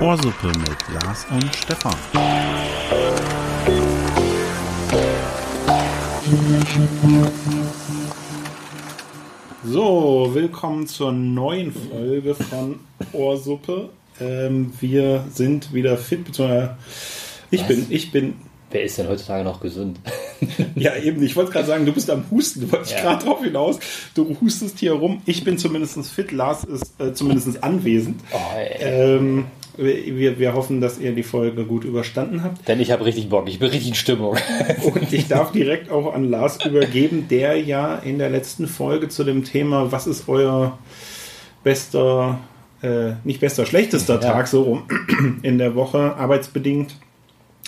[0.00, 1.94] Ohrsuppe mit Lars und Stefan.
[9.64, 12.80] So, willkommen zur neuen Folge von
[13.12, 13.90] Ohrsuppe.
[14.20, 16.76] Ähm, wir sind wieder fit, beziehungsweise
[17.50, 17.68] ich Was?
[17.68, 18.34] bin, ich bin,
[18.72, 20.00] Wer ist denn heutzutage noch gesund?
[20.74, 23.02] Ja eben, ich wollte gerade sagen, du bist am Husten, du wolltest Ja.
[23.02, 23.78] gerade drauf hinaus,
[24.14, 25.22] du hustest hier rum.
[25.26, 28.20] Ich bin zumindest fit, Lars ist äh, zumindest anwesend.
[28.32, 28.38] Oh.
[28.80, 29.44] Ähm,
[29.76, 32.68] wir, wir hoffen, dass ihr die Folge gut überstanden habt.
[32.68, 34.36] Denn ich habe richtig Bock, ich bin richtig in Stimmung.
[34.84, 39.24] Und ich darf direkt auch an Lars übergeben, der ja in der letzten Folge zu
[39.24, 40.78] dem Thema, was ist euer
[41.64, 42.38] bester,
[42.82, 44.20] äh, nicht bester, schlechtester Ja.
[44.32, 44.82] Tag so rum
[45.42, 46.94] in der Woche, arbeitsbedingt,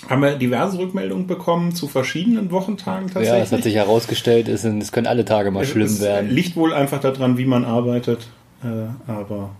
[0.08, 3.52] haben wir diverse Rückmeldungen bekommen zu verschiedenen Wochentagen Ja, es tatsächlich.
[3.52, 6.30] hat sich herausgestellt, es, es können alle Tage mal schlimm es werden.
[6.30, 8.26] liegt wohl einfach daran, wie man arbeitet,
[8.62, 8.66] äh,
[9.10, 9.50] aber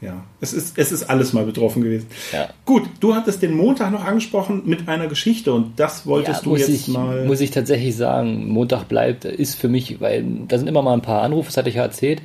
[0.00, 2.08] ja, es ist, es ist alles mal betroffen gewesen.
[2.32, 2.48] Ja.
[2.64, 6.56] Gut, du hattest den Montag noch angesprochen mit einer Geschichte und das wolltest Ja, du
[6.56, 7.24] jetzt ich, mal.
[7.24, 11.02] Muss ich tatsächlich sagen, Montag bleibt, ist für mich, weil da sind immer mal ein
[11.02, 12.20] paar Anrufe, das hatte ich ja erzählt.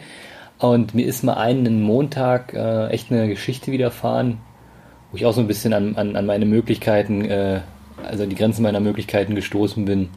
[0.58, 4.40] Und mir ist mal einen Montag äh, echt eine Geschichte widerfahren,
[5.18, 7.62] wo ich auch so ein bisschen an, an, an meine Möglichkeiten, äh,
[8.08, 10.10] also an die Grenzen meiner Möglichkeiten gestoßen bin.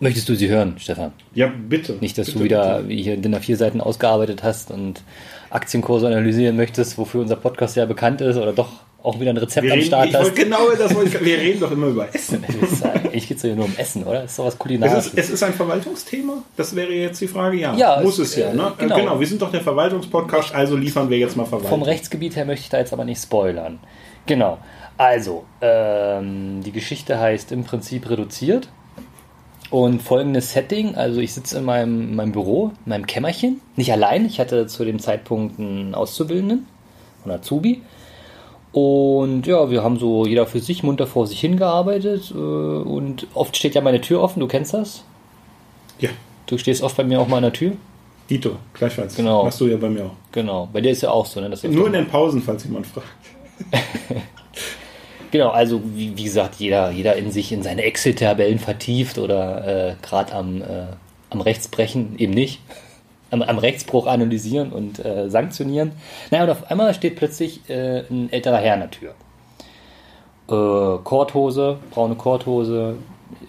[0.00, 1.12] Möchtest du sie hören, Stefan?
[1.34, 1.96] Ja, bitte.
[2.00, 2.88] Nicht, dass bitte, du wieder bitte.
[2.88, 5.02] wie hier DIN A4 Seiten ausgearbeitet hast und
[5.50, 8.68] Aktienkurse analysieren möchtest, wofür unser Podcast ja bekannt ist, oder doch
[9.02, 10.34] auch wieder ein Rezept Wir am reden, Start hast.
[10.34, 12.42] genau das wollte ich, Wir reden doch immer über Essen.
[13.12, 14.24] Ich geht es ja nur um Essen, oder?
[14.24, 15.06] Ist doch was Es Kulinarisches.
[15.06, 16.42] ist, es ist ein Verwaltungsthema?
[16.56, 17.74] Das wäre jetzt die Frage, ja.
[17.74, 18.72] Ja, Muss es- es ja, äh, ne?
[18.76, 18.96] genau.
[18.96, 19.18] Genau.
[19.20, 21.70] wir sind doch der Verwaltungspodcast, also liefern wir jetzt mal Verwaltung.
[21.70, 23.78] Vom Rechtsgebiet her möchte ich da jetzt aber nicht spoilern.
[24.26, 24.58] Genau.
[24.98, 28.68] Also, ähm, die Geschichte heißt im Prinzip reduziert.
[29.70, 33.90] Und folgendes Setting, also ich sitze in meinem, in meinem Büro, in meinem Kämmerchen, nicht
[33.90, 36.66] allein, ich hatte zu dem Zeitpunkt einen Auszubildenden,
[37.24, 37.82] einen Azubi.
[38.72, 42.30] Und ja, wir haben so jeder für sich munter vor sich hingearbeitet.
[42.30, 45.02] äh, Und oft steht ja meine Tür offen, du kennst das.
[45.98, 46.10] Ja,
[46.46, 47.72] Du stehst oft bei mir auch mal an der Tür.
[48.30, 49.16] Dito, gleichfalls.
[49.16, 49.44] Genau.
[49.44, 50.10] Machst du ja bei mir auch.
[50.30, 51.52] Genau, bei dir ist ja auch so, ne?
[51.68, 53.06] Nur in den Pausen, falls jemand fragt.
[55.30, 59.94] Genau, also wie, wie gesagt, jeder, jeder in sich in seine Excel-Tabellen vertieft oder äh,
[60.00, 60.86] gerade am, äh,
[61.30, 62.60] am Rechtsbrechen eben nicht.
[63.28, 65.90] Am, am Rechtsbruch analysieren und äh, sanktionieren.
[66.30, 69.14] Naja, und auf einmal steht plötzlich äh, ein älterer Herr an der Tür.
[70.48, 72.94] Äh, Korthose, braune Korthose,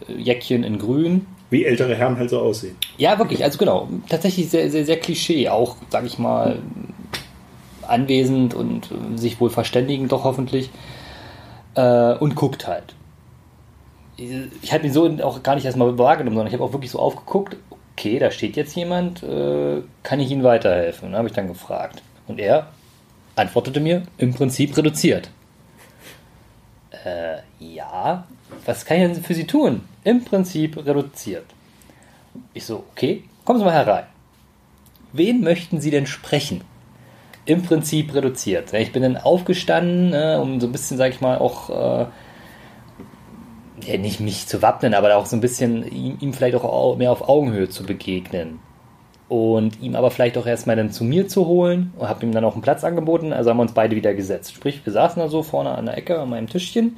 [0.09, 1.28] äh, Jäckchen in grün.
[1.51, 2.75] Wie ältere Herren halt so aussehen.
[2.97, 6.57] Ja, wirklich, also genau, tatsächlich sehr, sehr, sehr Klischee, auch, sag ich mal,
[7.88, 10.70] anwesend und äh, sich wohl verständigen, doch hoffentlich.
[11.75, 12.96] Äh, und guckt halt.
[14.18, 17.00] Ich habe ihn so auch gar nicht erstmal wahrgenommen, sondern ich habe auch wirklich so
[17.00, 17.56] aufgeguckt,
[17.94, 21.16] okay, da steht jetzt jemand, äh, kann ich Ihnen weiterhelfen?
[21.16, 22.02] habe ich dann gefragt.
[22.28, 22.68] Und er
[23.36, 25.30] antwortete mir, im Prinzip reduziert.
[27.06, 28.26] Äh, ja,
[28.66, 29.81] was kann ich denn für Sie tun?
[30.03, 31.46] Im Prinzip reduziert.
[32.53, 34.06] Ich so, okay, kommen Sie mal herein.
[35.14, 36.62] Wen möchten Sie denn sprechen?
[37.47, 38.74] Im Prinzip reduziert.
[38.74, 42.06] Ich bin dann aufgestanden, äh, um so ein bisschen, sag ich mal, auch äh,
[43.85, 46.96] ja, nicht mich zu wappnen, aber auch so ein bisschen ihm, ihm vielleicht auch au-
[46.96, 48.59] mehr auf Augenhöhe zu begegnen.
[49.30, 52.46] Und ihm aber vielleicht auch erstmal dann zu mir zu holen und habe ihm dann
[52.46, 53.34] auch einen Platz angeboten.
[53.34, 54.53] Also haben wir uns beide wieder gesetzt.
[54.53, 56.96] Sprich, wir saßen da so vorne an der Ecke an meinem Tischchen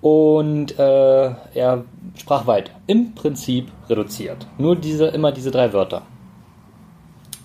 [0.00, 1.84] und äh, er
[2.16, 2.72] sprach weiter.
[2.86, 4.46] Im Prinzip reduziert.
[4.58, 6.02] Nur diese, immer diese drei Wörter.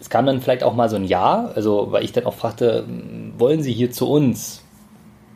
[0.07, 2.85] Es kam dann vielleicht auch mal so ein Ja, also weil ich dann auch fragte,
[3.37, 4.63] wollen Sie hier zu uns?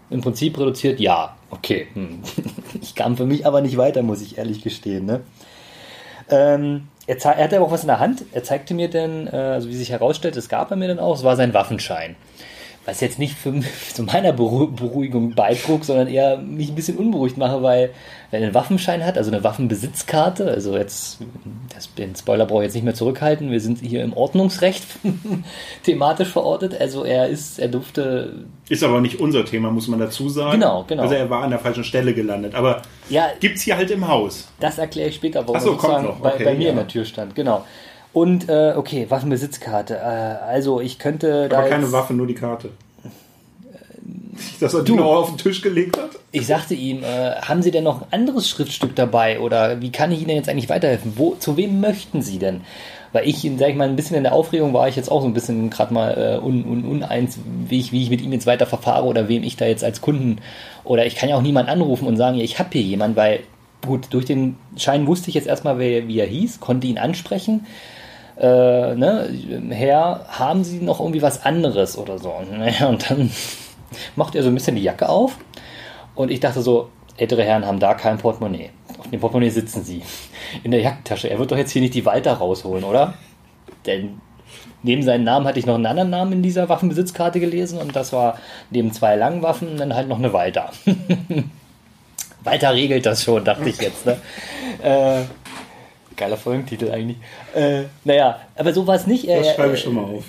[0.10, 1.36] Im Prinzip reduziert Ja.
[1.50, 1.88] Okay.
[1.94, 2.22] Hm.
[2.82, 5.06] Ich kam für mich aber nicht weiter, muss ich ehrlich gestehen.
[5.06, 5.20] Ne?
[6.30, 8.24] Ähm, er, er hatte auch was in der Hand.
[8.32, 11.18] Er zeigte mir dann, äh, also wie sich herausstellt, es gab er mir dann auch,
[11.18, 12.16] es war sein Waffenschein.
[12.86, 13.54] Was jetzt nicht für,
[13.94, 17.92] zu meiner Beru Beruhigung beitrug, sondern eher mich ein bisschen unberuhigt mache, weil
[18.32, 21.20] wenn er einen Waffenschein hat, also eine Waffenbesitzkarte, also jetzt,
[21.74, 24.84] das, den Spoiler brauche ich jetzt nicht mehr zurückhalten, wir sind hier im Ordnungsrecht
[25.84, 30.30] thematisch verortet, also er ist, er durfte, Ist aber nicht unser Thema, muss man dazu
[30.30, 30.54] sagen.
[30.60, 31.04] Genau, genau.
[31.04, 32.56] Also er war an der falschen Stelle gelandet.
[32.56, 34.48] Aber ja, gibt's hier halt im Haus.
[34.60, 36.20] Das erkläre ich später, warum Ach so, er kommt noch.
[36.20, 36.70] bei, Okay, bei mir ja.
[36.72, 37.36] in der Tür stand.
[37.36, 37.66] Genau.
[38.14, 39.96] Und äh, okay, Waffenbesitzkarte.
[39.96, 42.70] Äh, also ich könnte da Aber keine Waffe, nur die Karte.
[44.60, 44.98] Dass er die Du.
[44.98, 46.12] noch auf den Tisch gelegt hat?
[46.32, 50.12] Ich sagte ihm, äh, haben Sie denn noch ein anderes Schriftstück dabei oder wie kann
[50.12, 51.14] ich Ihnen denn jetzt eigentlich weiterhelfen?
[51.16, 52.62] Wo, zu wem möchten Sie denn?
[53.14, 55.28] Weil ich, sag ich mal, ein bisschen in der Aufregung war ich jetzt auch so
[55.28, 57.38] ein bisschen gerade mal äh, un, un, uneins,
[57.68, 60.00] wie ich, wie ich mit ihm jetzt weiter verfahre oder wem ich da jetzt als
[60.00, 60.38] Kunden
[60.86, 63.42] oder ich kann ja auch niemanden anrufen und sagen, ja, ich habe hier jemanden, weil
[63.86, 67.66] gut, durch den Schein wusste ich jetzt erstmal, wer, wie er hieß, konnte ihn ansprechen.
[68.42, 69.30] Äh, ne,
[69.70, 72.32] Herr, haben Sie noch irgendwie was anderes oder so?
[72.88, 73.32] Und dann
[74.16, 75.38] macht er so ein bisschen die Jacke auf
[76.16, 78.70] und ich dachte so, ältere Herren haben da kein Portemonnaie.
[78.98, 80.02] Auf dem Portemonnaie sitzen sie.
[80.64, 81.30] In der Jackentasche.
[81.30, 83.14] Er wird doch jetzt hier nicht die Walter rausholen, oder?
[83.86, 84.22] Denn
[84.84, 88.12] neben seinem Namen hatte ich noch einen anderen Namen in dieser Waffenbesitzkarte gelesen und das
[88.14, 88.38] war
[88.70, 90.72] neben zwei langen Waffen dann halt noch eine Walter.
[92.44, 94.06] Walter regelt das schon, dachte ich jetzt.
[94.06, 94.18] Ne?
[94.82, 95.22] Äh,
[96.22, 97.18] geiler Folgentitel eigentlich.
[97.54, 99.28] Äh, naja, aber so war es nicht.
[99.28, 100.24] Das schreibe ich schon mal auf.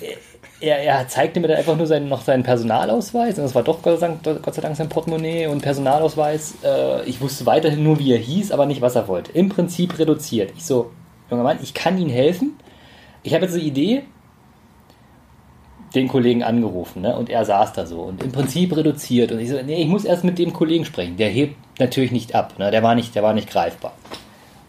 [0.59, 3.37] Er, er, zeigte mir dann einfach nur seinen, noch seinen Personalausweis.
[3.37, 6.55] Und das war doch Gott sei, Dank, Gott sei Dank sein Portemonnaie und Personalausweis.
[6.63, 9.31] Äh, ich wusste weiterhin nur, wie er hieß, aber nicht, was er wollte.
[9.33, 10.51] Im Prinzip reduziert.
[10.55, 10.91] Ich so,
[11.29, 12.57] junger Mann, ich kann Ihnen helfen.
[13.23, 14.03] Ich habe jetzt eine Idee,
[15.95, 17.15] den Kollegen angerufen, ne?
[17.15, 19.31] Und er saß da so und im Prinzip reduziert.
[19.31, 21.17] Und ich so, nee, ich muss erst mit dem Kollegen sprechen.
[21.17, 22.71] Der hebt natürlich nicht ab, ne?
[22.71, 23.93] Der war nicht, der war nicht greifbar.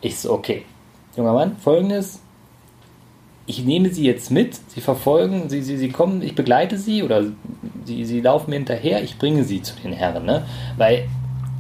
[0.00, 0.64] Ich so, okay.
[1.16, 2.20] Junger Mann, folgendes.
[3.46, 7.24] Ich nehme sie jetzt mit, sie verfolgen, sie, sie, sie kommen, ich begleite sie oder
[7.84, 10.44] sie, sie laufen mir hinterher, ich bringe sie zu den Herren, ne?
[10.78, 11.06] Weil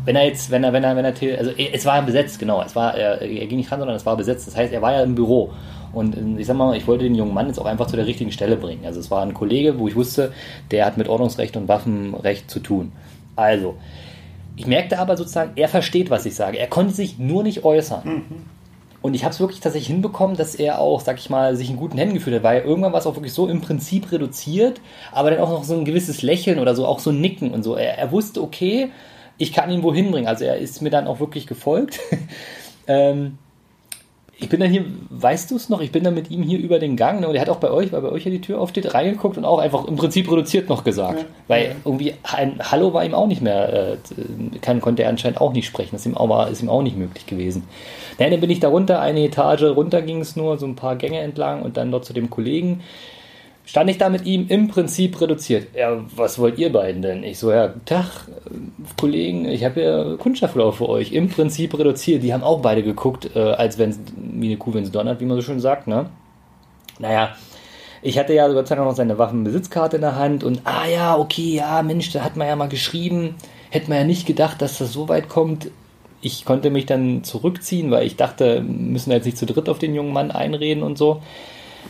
[0.06, 2.74] wenn er jetzt, wenn er, wenn er, wenn er, also es war besetzt, genau, es
[2.74, 4.46] war, er, er ging nicht ran, sondern es war besetzt.
[4.46, 5.52] Das heißt, er war ja im Büro
[5.92, 8.06] und äh, ich sag mal, ich wollte den jungen Mann jetzt auch einfach zu der
[8.06, 8.84] richtigen Stelle bringen.
[8.84, 10.32] Also es war ein Kollege, wo ich wusste,
[10.70, 12.92] der hat mit Ordnungsrecht und Waffenrecht zu tun.
[13.36, 13.76] Also,
[14.56, 16.58] ich merkte aber sozusagen, er versteht, was ich sage.
[16.58, 18.02] Er konnte sich nur nicht äußern.
[18.04, 18.53] Mhm.
[19.04, 21.76] Und ich habe es wirklich tatsächlich hinbekommen, dass er auch, sag ich mal, sich in
[21.76, 24.80] guten Händen gefühlt hat, weil irgendwann war es auch wirklich so im Prinzip reduziert,
[25.12, 27.62] aber dann auch noch so ein gewisses Lächeln oder so, auch so ein Nicken und
[27.62, 27.76] so.
[27.76, 28.92] Er, er wusste, okay,
[29.36, 30.26] ich kann ihn wohin bringen.
[30.26, 32.00] Also er ist mir dann auch wirklich gefolgt.
[32.86, 33.36] ähm,
[34.38, 35.80] ich bin dann hier, weißt du es noch?
[35.80, 37.70] Ich bin dann mit ihm hier über den Gang ne, und er hat auch bei
[37.70, 40.68] euch, weil bei euch ja die Tür aufsteht, reingeguckt und auch einfach im Prinzip reduziert
[40.68, 41.20] noch gesagt.
[41.20, 41.26] Ja.
[41.46, 43.96] Weil irgendwie ein Hallo war ihm auch nicht mehr, äh,
[44.60, 45.90] kann, konnte er anscheinend auch nicht sprechen.
[45.92, 47.68] Das ist ihm auch, war, ist ihm auch nicht möglich gewesen.
[48.18, 50.96] Naja, dann bin ich da runter, eine Etage runter ging es nur, so ein paar
[50.96, 52.80] Gänge entlang und dann dort zu dem Kollegen
[53.64, 55.68] stand ich da mit ihm im Prinzip reduziert.
[55.74, 57.22] Ja, was wollt ihr beiden denn?
[57.22, 58.28] Ich so, ja, Tag,
[58.98, 61.12] Kollegen, ich habe ja Kunststofflauf für euch.
[61.12, 62.22] Im Prinzip reduziert.
[62.22, 65.24] Die haben auch beide geguckt, äh, als wenn wie eine Kuh, wenn sie donnert, wie
[65.24, 66.10] man so schön sagt, ne?
[66.98, 67.34] Naja,
[68.02, 71.54] ich hatte ja Gott sei noch seine Waffenbesitzkarte in der Hand und, ah ja, okay,
[71.54, 73.34] ja, Mensch, da hat man ja mal geschrieben.
[73.70, 75.70] Hätte man ja nicht gedacht, dass das so weit kommt.
[76.20, 79.78] Ich konnte mich dann zurückziehen, weil ich dachte, müssen wir jetzt nicht zu dritt auf
[79.78, 81.22] den jungen Mann einreden und so.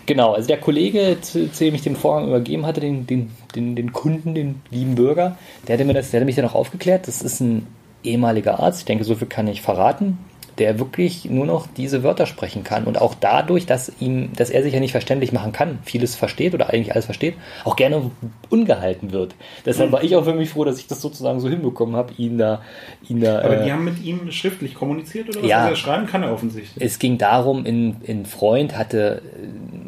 [0.06, 3.74] Genau, also der Kollege, zu, zu dem ich den Vorgang übergeben hatte, den, den, den,
[3.74, 5.36] den Kunden, den lieben Bürger,
[5.66, 7.08] der hatte, mir das, der hatte mich dann auch aufgeklärt.
[7.08, 7.66] Das ist ein
[8.02, 10.18] ehemaliger Arzt, ich denke, so viel kann ich verraten
[10.58, 14.62] der wirklich nur noch diese Wörter sprechen kann und auch dadurch, dass ihm, dass er
[14.62, 17.34] sich ja nicht verständlich machen kann, vieles versteht oder eigentlich alles versteht,
[17.64, 18.10] auch gerne
[18.50, 19.34] ungehalten wird.
[19.66, 22.38] Deshalb war ich auch für mich froh, dass ich das sozusagen so hinbekommen habe, ihn
[22.38, 22.62] da,
[23.08, 23.40] ihn da.
[23.40, 25.48] Aber äh, die haben mit ihm schriftlich kommuniziert oder was?
[25.48, 26.84] Ja, also schreiben kann er offensichtlich.
[26.84, 29.22] Es ging darum, in, in Freund hatte,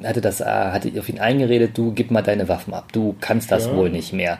[0.02, 3.52] hatte das, äh, hatte auf ihn eingeredet, du gib mal deine Waffen ab, du kannst
[3.52, 4.38] das ja, wohl nicht mehr.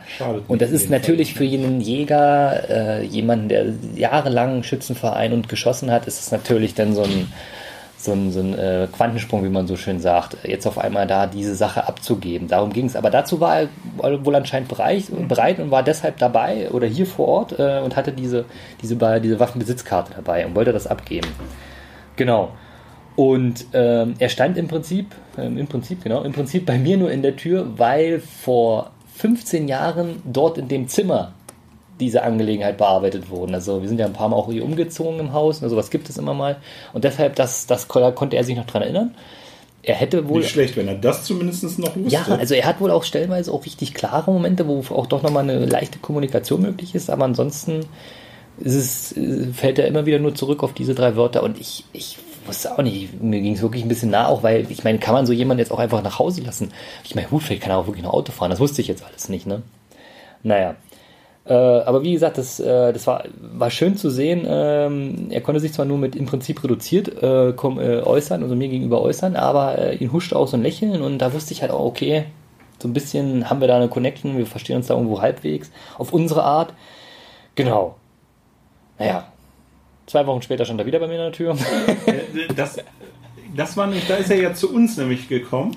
[0.48, 1.38] Und das ist natürlich Fall.
[1.38, 6.74] für jeden Jäger, äh, jemanden, der jahrelang Schützenverein und geschossen hat, ist ist es natürlich
[6.74, 7.32] dann so ein,
[7.98, 11.26] so ein, so ein äh, Quantensprung, wie man so schön sagt, jetzt auf einmal da
[11.26, 12.48] diese Sache abzugeben.
[12.48, 12.96] Darum ging es.
[12.96, 17.28] Aber dazu war er wohl anscheinend bereit, bereit und war deshalb dabei oder hier vor
[17.28, 18.44] Ort äh, und hatte diese,
[18.82, 21.28] diese, diese Waffenbesitzkarte dabei und wollte das abgeben.
[22.16, 22.52] Genau.
[23.16, 27.10] Und ähm, er stand im Prinzip, ähm, im Prinzip, genau, im Prinzip bei mir nur
[27.10, 31.32] in der Tür, weil vor 15 Jahren dort in dem Zimmer
[32.00, 33.54] diese Angelegenheit bearbeitet wurden.
[33.54, 36.08] Also wir sind ja ein paar Mal auch hier umgezogen im Haus, also was gibt
[36.08, 36.56] es immer mal.
[36.92, 39.14] Und deshalb, das, das konnte er sich noch dran erinnern.
[39.82, 40.40] Er hätte wohl.
[40.40, 42.10] Nicht schlecht, wenn er das zumindest noch wusste.
[42.10, 45.44] Ja, also er hat wohl auch stellenweise auch richtig klare Momente, wo auch doch nochmal
[45.44, 47.86] eine leichte Kommunikation möglich ist, aber ansonsten
[48.58, 49.14] ist es,
[49.54, 52.82] fällt er immer wieder nur zurück auf diese drei Wörter und ich, ich wusste auch
[52.82, 55.32] nicht, mir ging es wirklich ein bisschen nah, auch weil, ich meine, kann man so
[55.32, 56.72] jemanden jetzt auch einfach nach Hause lassen?
[57.04, 59.04] Ich meine, gut, vielleicht kann er auch wirklich noch Auto fahren, das wusste ich jetzt
[59.04, 59.62] alles nicht, ne?
[60.42, 60.76] Naja,
[61.48, 64.44] äh, aber wie gesagt, das, äh, das war, war schön zu sehen.
[64.48, 68.56] Ähm, er konnte sich zwar nur mit im Prinzip reduziert äh, komm, äh, äußern, also
[68.56, 71.62] mir gegenüber äußern, aber äh, ihn huschte auch so ein Lächeln und da wusste ich
[71.62, 72.24] halt auch, okay,
[72.78, 76.12] so ein bisschen haben wir da eine Connection, wir verstehen uns da irgendwo halbwegs auf
[76.12, 76.74] unsere Art.
[77.54, 77.96] Genau.
[78.98, 79.28] Naja,
[80.06, 81.56] zwei Wochen später stand er wieder bei mir in der Tür.
[82.56, 82.78] das,
[83.56, 85.76] das war nämlich, da ist er ja zu uns nämlich gekommen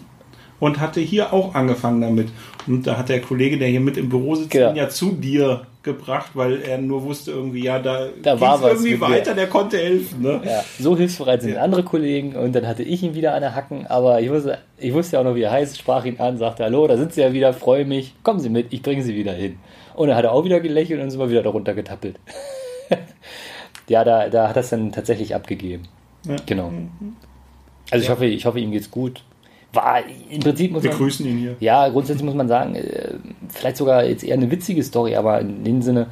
[0.59, 2.29] und hatte hier auch angefangen damit.
[2.67, 5.65] Und da hat der Kollege, der hier mit im Büro sitzt, ja, ja zu dir
[5.81, 9.77] gebracht, weil er nur wusste irgendwie, ja, da, da war was irgendwie weiter, der konnte
[9.77, 10.21] helfen.
[10.21, 10.41] Ne?
[10.43, 11.61] Ja, so hilfsbereit sind ja.
[11.61, 14.93] andere Kollegen und dann hatte ich ihn wieder an der Hacken, aber ich wusste, ich
[14.93, 17.21] wusste ja auch noch, wie er heißt, sprach ihn an, sagte, hallo, da sind Sie
[17.21, 19.57] ja wieder, freue mich, kommen Sie mit, ich bringe Sie wieder hin.
[19.95, 22.19] Und dann hat er auch wieder gelächelt und sind wir wieder darunter getappelt.
[23.87, 25.83] ja, da, da hat er es dann tatsächlich abgegeben.
[26.27, 26.35] Ja.
[26.45, 26.71] Genau.
[27.89, 29.23] Also ich hoffe, ich hoffe, ihm geht's gut
[29.73, 29.99] war
[30.29, 31.55] im Prinzip muss Wir man, grüßen ihn hier.
[31.59, 33.13] ja, grundsätzlich muss man sagen, äh,
[33.49, 36.07] vielleicht sogar jetzt eher eine witzige Story, aber in dem Sinne,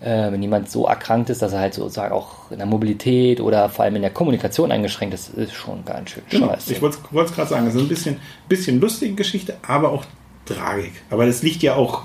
[0.00, 3.68] äh, wenn jemand so erkrankt ist, dass er halt sozusagen auch in der Mobilität oder
[3.68, 6.48] vor allem in der Kommunikation eingeschränkt ist, ist schon ganz schön Genau.
[6.48, 6.72] scheiße.
[6.72, 8.16] Ich wollte es gerade sagen, es ist ein bisschen,
[8.48, 10.04] bisschen lustige Geschichte, aber auch
[10.46, 10.92] Tragik.
[11.10, 12.02] Aber das liegt ja auch,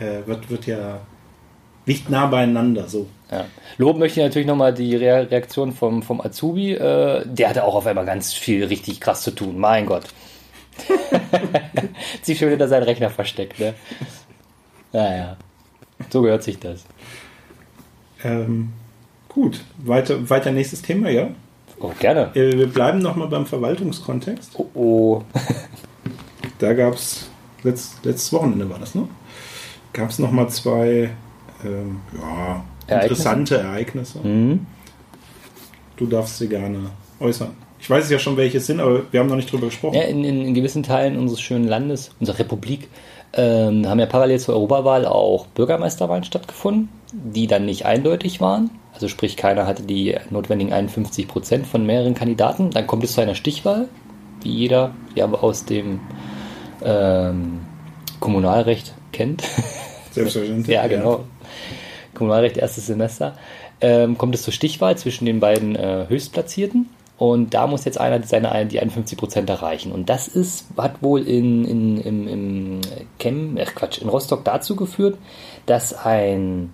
[0.00, 1.00] äh, wird, wird ja,
[1.90, 3.08] liegt nah beieinander, so.
[3.32, 3.46] Ja.
[3.76, 6.74] Loben möchte ich natürlich nochmal die Re Reaktion vom, vom Azubi.
[6.74, 9.58] Äh, der hatte auch auf einmal ganz viel richtig krass zu tun.
[9.58, 10.04] Mein Gott.
[12.22, 13.74] Sich schon hinter seinen Rechner versteckt, ne?
[14.92, 15.36] Naja.
[16.10, 16.84] So gehört sich das.
[18.22, 18.72] Ähm,
[19.28, 21.30] gut, weiter, weiter nächstes Thema, ja.
[21.80, 22.30] Oh, gerne.
[22.34, 24.52] Äh, wir bleiben nochmal beim Verwaltungskontext.
[24.58, 25.22] Oh, oh.
[26.58, 27.28] Da gab es,
[27.64, 29.08] letzt, letztes Wochenende war das, ne?
[29.92, 31.10] Gab es nochmal zwei
[31.64, 32.00] ähm,
[32.88, 34.18] ja, interessante Ereignisse.
[34.20, 34.66] Mhm.
[35.96, 37.50] Du darfst sie gerne äußern.
[37.78, 39.94] Ich weiß es ja schon, welche es sind, aber wir haben noch nicht drüber gesprochen.
[39.94, 42.88] Ja, in, in, in gewissen Teilen unseres schönen Landes, unserer Republik,
[43.32, 48.70] ähm, haben ja parallel zur Europawahl auch Bürgermeisterwahlen stattgefunden, die dann nicht eindeutig waren.
[48.92, 52.70] Also sprich, keiner hatte die notwendigen 51 Prozent von mehreren Kandidaten.
[52.70, 53.88] Dann kommt es zu einer Stichwahl,
[54.42, 56.00] wie jeder ja aus dem
[56.84, 57.60] ähm,
[58.18, 59.42] Kommunalrecht kennt.
[60.10, 60.68] Selbstverständlich.
[60.74, 61.24] ja, genau.
[62.14, 63.36] Kommunalrecht erstes Semester.
[63.80, 66.88] Ähm, kommt es zur Stichwahl zwischen den beiden äh, Höchstplatzierten.
[67.20, 69.92] Und da muss jetzt einer seine die 51 Prozent erreichen.
[69.92, 72.80] Und das ist, hat wohl in, in, im, im
[73.18, 75.18] Chem, ach Quatsch, in Rostock dazu geführt,
[75.66, 76.72] dass ein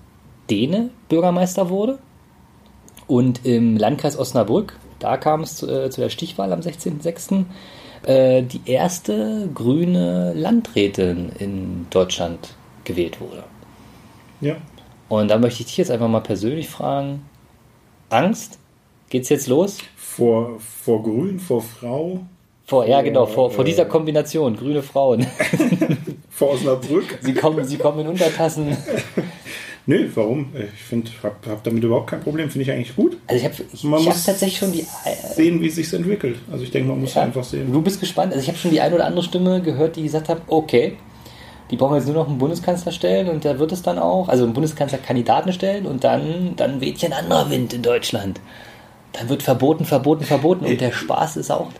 [0.49, 1.99] Däne Bürgermeister wurde.
[3.09, 7.45] Und im Landkreis Osnabrück, da kam es zu, äh, zu der Stichwahl am 16.06.,
[8.04, 12.54] äh, die erste grüne Landrätin in Deutschland
[12.85, 13.42] gewählt wurde.
[14.40, 14.57] Ja.
[15.09, 17.23] Und da möchte ich dich jetzt einfach mal persönlich fragen:
[18.11, 18.59] Angst?
[19.09, 19.78] Geht's jetzt los?
[19.97, 22.21] Vor, vor Grün, vor Frau,
[22.66, 25.25] Vor, ja, genau, vor, äh, vor dieser Kombination, grüne Frauen.
[26.31, 27.19] vor Osnabrück.
[27.21, 28.76] Sie kommen, sie kommen in Untertassen.
[29.88, 30.49] Nö, warum?
[30.75, 32.50] Ich finde, hab, hab damit überhaupt kein Problem.
[32.50, 33.16] Finde ich eigentlich gut.
[33.28, 34.85] Also ich habe ich, Man ich hab muss tatsächlich schon die.
[35.37, 36.38] Sehen, wie es sich entwickelt.
[36.50, 37.23] Also ich denke, man muss Ja.
[37.23, 37.73] einfach sehen.
[37.73, 38.33] Du bist gespannt.
[38.33, 40.97] Also ich habe schon die eine oder andere Stimme gehört, die gesagt hat, okay,
[41.71, 44.45] die brauchen jetzt nur noch einen Bundeskanzler stellen und da wird es dann auch, also
[44.45, 48.41] einen Bundeskanzlerkandidaten stellen und dann, dann weht hier ein anderer Wind in Deutschland.
[49.13, 51.71] Dann wird verboten, verboten, verboten und der Spaß ist auch.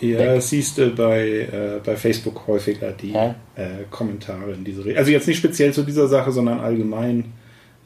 [0.00, 0.26] Ja, Weg.
[0.34, 3.34] das siehst du bei, äh, bei Facebook häufiger die Ja.
[3.56, 4.98] äh, Kommentare in diese Richtung.
[4.98, 7.32] Also jetzt nicht speziell zu dieser Sache, sondern allgemein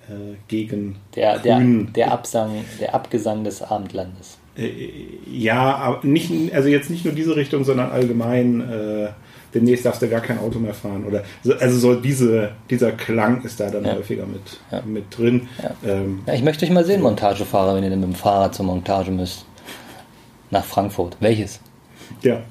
[0.09, 4.39] äh, gegen Der, der, der Absang, der Abgesang des Abendlandes.
[4.57, 4.71] Äh,
[5.31, 9.09] ja, aber nicht, also jetzt nicht nur diese Richtung, sondern allgemein, äh,
[9.55, 11.05] demnächst darfst du gar kein Auto mehr fahren.
[11.07, 13.95] Oder so, also so diese, dieser Klang ist da dann Ja.
[13.95, 14.41] häufiger mit,
[14.71, 14.83] Ja.
[14.85, 15.49] mit drin.
[15.63, 15.75] Ja.
[15.95, 19.11] Ähm, ich möchte euch mal sehen, Montagefahrer, wenn ihr denn mit dem Fahrrad zur Montage
[19.11, 19.45] müsst.
[20.51, 21.17] Nach Frankfurt.
[21.21, 21.61] Welches?
[22.23, 22.41] ja.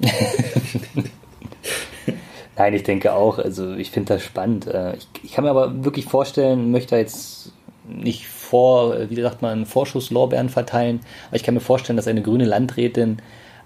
[2.56, 3.38] Nein, ich denke auch.
[3.38, 4.66] Also ich finde das spannend.
[4.66, 7.52] Äh, Ich, ich kann mir aber wirklich vorstellen, möchte jetzt
[7.88, 12.22] nicht vor, äh, wie sagt man, Vorschusslorbeeren verteilen, aber ich kann mir vorstellen, dass eine
[12.22, 13.18] grüne Landrätin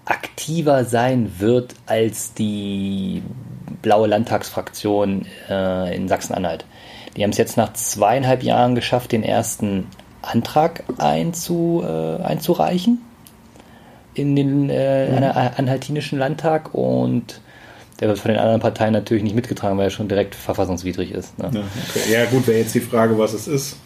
[0.05, 3.23] aktiver sein wird als die
[3.83, 6.65] blaue Landtagsfraktion äh, in Sachsen-Anhalt.
[7.17, 9.87] Die haben es jetzt nach zweieinhalb Jahren geschafft, den ersten
[10.23, 13.01] Antrag einzu, äh, einzureichen
[14.15, 17.41] in den äh, einer- anhaltinischen Landtag und
[18.01, 21.39] der wird von den anderen Parteien natürlich nicht mitgetragen, weil er schon direkt verfassungswidrig ist.
[21.39, 21.51] Ne?
[21.53, 22.13] Ja, okay.
[22.13, 23.77] ja gut, wäre jetzt die Frage, was es ist.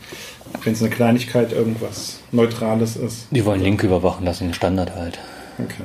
[0.64, 3.26] Wenn es eine Kleinigkeit, irgendwas Neutrales ist.
[3.30, 5.18] Die wollen Linke überwachen lassen, Standard halt.
[5.58, 5.85] Okay.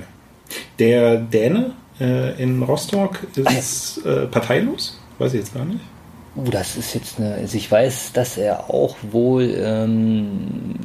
[0.80, 5.00] Der Däne äh, in Rostock ist äh, parteilos?
[5.20, 5.82] Weiß ich jetzt gar nicht.
[6.36, 7.36] Uh, das ist jetzt eine.
[7.36, 10.76] Also ich weiß, dass er auch wohl ähm,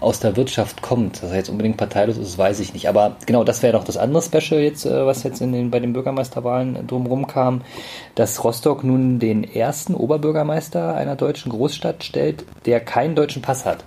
[0.00, 1.22] aus der Wirtschaft kommt.
[1.22, 2.88] Dass er jetzt unbedingt parteilos ist, weiß ich nicht.
[2.88, 5.80] Aber genau, das wäre doch das andere Special jetzt, äh, was jetzt in den, bei
[5.80, 7.62] den Bürgermeisterwahlen drumherum kam,
[8.14, 13.84] dass Rostock nun den ersten Oberbürgermeister einer deutschen Großstadt stellt, der keinen deutschen Pass hat.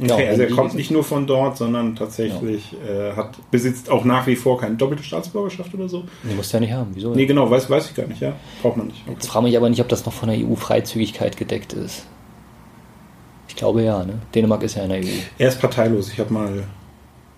[0.00, 4.04] Okay, Ja, also er kommt nicht nur von dort, sondern tatsächlich äh, hat, besitzt auch
[4.04, 6.04] nach wie vor keine doppelte Staatsbürgerschaft oder so.
[6.22, 6.90] Die musst du ja nicht haben.
[6.94, 7.14] Wieso?
[7.14, 8.34] Nee, genau, weiß, weiß ich gar nicht, ja.
[8.62, 8.98] Braucht man nicht.
[9.08, 9.26] Jetzt Okay.
[9.32, 12.06] frage mich aber nicht, ob das noch von der EU-Freizügigkeit gedeckt ist.
[13.48, 14.20] Ich glaube ja, ne?
[14.34, 15.06] Dänemark ist ja in der EU.
[15.38, 16.12] Er ist parteilos.
[16.12, 16.62] Ich habe mal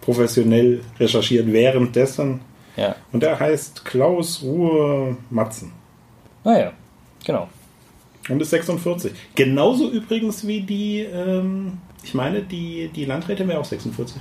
[0.03, 2.41] professionell recherchiert währenddessen.
[2.77, 2.95] Ja.
[3.13, 5.73] Und er heißt Klaus Ruhe Matzen.
[6.45, 6.73] Naja,
[7.25, 7.49] genau.
[8.29, 9.13] Und ist 46.
[9.35, 14.21] Genauso übrigens wie die, ähm, ich meine, die, die Landrätin wäre auch 46.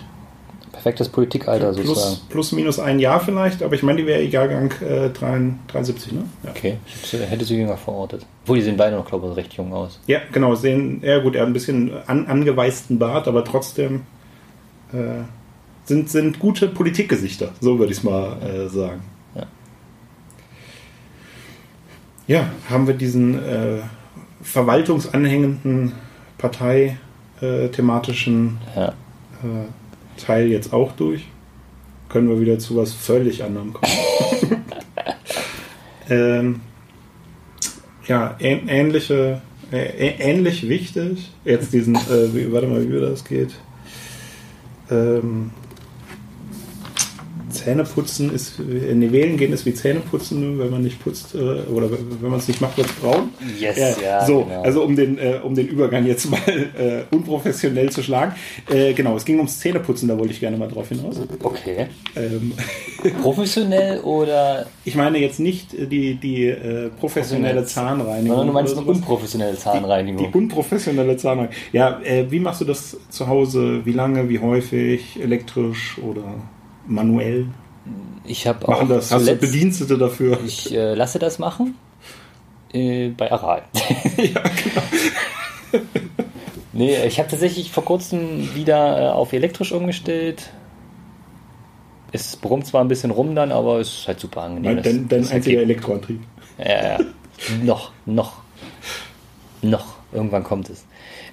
[0.72, 2.16] Perfektes Politikalter sozusagen.
[2.16, 6.24] Plus, plus minus ein Jahr vielleicht, aber ich meine, die wäre Jahrgang äh, 73, ne?
[6.44, 6.52] Ja.
[6.52, 8.26] Okay, ich hätte- sie jünger verortet.
[8.44, 10.00] Obwohl, die sehen beide noch, glaube ich, recht jung aus.
[10.08, 14.04] ja, genau, sehen, ja gut, er hat ein bisschen an, angeweisten Bart, aber trotzdem
[14.94, 15.24] äh,
[15.86, 19.02] sind, sind gute Politikgesichter, so würde ich es mal äh, sagen.
[19.36, 19.48] Ja.
[22.28, 23.36] Ja, haben wir diesen
[27.42, 28.90] äh, parteithematischen Ja.
[28.90, 31.26] äh, Teil jetzt auch durch.
[32.10, 33.92] Können wir wieder zu was völlig anderem kommen.
[36.10, 36.62] ähm,
[38.08, 39.42] ja, ähn ähnliche,
[39.72, 41.32] äh, ähnlich wichtig.
[41.46, 43.54] Jetzt diesen, äh, warte mal, wie das geht.
[44.90, 45.52] Ähm,
[47.64, 51.90] Zähneputzen ist, äh, nee, wählen gehen ist wie Zähneputzen, wenn man nicht putzt, äh, oder
[51.92, 53.30] wenn man es nicht macht, wird es braun.
[53.60, 54.62] Yes, Ja, ja, so, genau.
[54.62, 58.34] also um den, äh, um den Übergang jetzt mal äh, unprofessionell zu schlagen.
[58.96, 61.18] Genau, es ging ums Zähneputzen, da wollte ich gerne mal drauf hinaus.
[61.42, 61.88] Okay.
[62.16, 62.54] Ähm,
[63.22, 66.54] Professionell oder ich meine jetzt nicht die, die
[67.00, 68.28] professionelle Zahnreinigung.
[68.38, 70.34] sondern du meinst eine unprofessionelle die Zahnreinigung?
[70.34, 71.56] unprofessionelle Zahnreinigung.
[71.72, 72.00] Ja,
[72.30, 73.86] wie machst du das zu Hause?
[73.86, 75.20] Wie lange, wie häufig?
[75.22, 76.24] Elektrisch oder
[76.88, 77.48] manuell?
[78.26, 79.12] ich habe auch Machen das?
[79.12, 80.40] Hast du Bedienstete dafür?
[80.46, 81.76] ich äh, lasse das machen
[82.74, 83.64] äh, bei Aral.
[84.18, 85.82] ja, genau.
[86.74, 90.50] nee, ich habe tatsächlich vor kurzem wieder äh, auf elektrisch umgestellt.
[92.12, 94.82] Es brummt zwar ein bisschen rum dann, aber es ist halt super angenehm.
[94.84, 95.64] Dein Das- das einziger okay.
[95.64, 96.22] Elektroantrieb.
[96.58, 97.00] Ja, ja.
[97.64, 98.34] noch, noch.
[99.62, 99.96] Noch.
[100.12, 100.86] Irgendwann kommt es.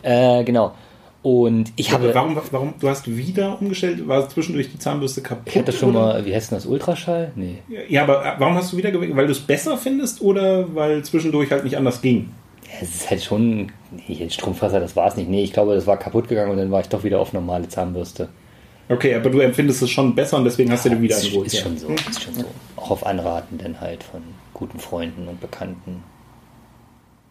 [0.03, 0.75] Äh, genau.
[1.27, 2.15] Und ich habe.
[2.15, 4.07] warum, warum, du hast wieder umgestellt?
[4.07, 5.49] War zwischendurch die Zahnbürste kaputt?
[5.49, 6.01] Ich hatte schon oder?
[6.01, 7.33] mal, wie heißt denn das, Ultraschall?
[7.35, 7.59] Nee.
[7.89, 9.17] Ja, aber äh, warum hast du wieder gewechselt?
[9.17, 12.29] Weil du es besser findest oder weil zwischendurch halt nicht anders ging?
[12.81, 13.73] Es ist halt schon.
[14.07, 15.29] Nee, ein Stromfasser, das war es nicht.
[15.29, 17.69] Nee, ich glaube, das war kaputt gegangen und dann war ich doch wieder auf normale
[17.69, 18.29] Zahnbürste.
[18.89, 21.49] Okay, aber du empfindest es schon besser und deswegen hast du dir wieder ist, eingeholt.
[21.49, 21.63] ist ja.
[21.63, 22.45] schon so, ist schon so.
[22.77, 24.23] Auch auf Anraten dann halt von
[24.55, 26.05] guten Freunden und Bekannten.